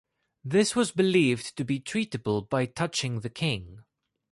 [0.43, 3.83] This was believed to be treatable by touching the King.